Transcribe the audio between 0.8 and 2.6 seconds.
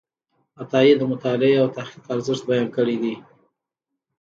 د مطالعې او تحقیق ارزښت